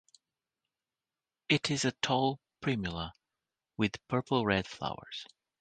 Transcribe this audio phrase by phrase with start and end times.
[1.47, 3.11] It is a tall Primula
[3.77, 5.27] with purple-red flowers.